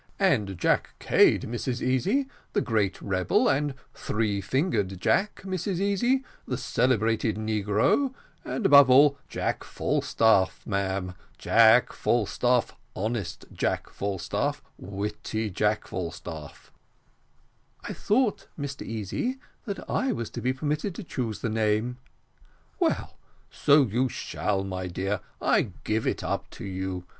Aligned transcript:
"And 0.17 0.57
Jack 0.57 0.95
Cade, 0.97 1.43
Mrs 1.43 1.79
Easy, 1.83 2.27
the 2.53 2.59
great 2.61 2.99
rebel 3.03 3.47
and 3.47 3.75
three 3.93 4.41
fingered 4.41 4.99
Jack, 4.99 5.43
Mrs 5.43 5.79
Easy, 5.79 6.23
the 6.47 6.57
celebrated 6.57 7.35
negro 7.35 8.15
and, 8.43 8.65
above 8.65 8.89
all, 8.89 9.19
Jack 9.29 9.63
Falstaff, 9.63 10.65
ma'am, 10.65 11.13
Jack 11.37 11.93
Falstaff 11.93 12.75
honest 12.95 13.45
Jack 13.53 13.91
Falstaff 13.91 14.63
witty 14.79 15.51
Jack 15.51 15.85
Falstaff" 15.87 16.71
"I 17.87 17.93
thought, 17.93 18.47
Mr 18.59 18.81
Easy, 18.83 19.37
that 19.65 19.87
I 19.87 20.11
was 20.13 20.31
to 20.31 20.41
be 20.41 20.51
permitted 20.51 20.95
to 20.95 21.03
choose 21.03 21.41
the 21.41 21.47
name." 21.49 21.99
"Well, 22.79 23.19
so 23.51 23.83
you 23.85 24.09
shall, 24.09 24.63
my 24.63 24.87
dear; 24.87 25.19
I 25.39 25.73
give 25.83 26.07
it 26.07 26.23
up 26.23 26.49
to 26.57 26.65
you. 26.65 27.05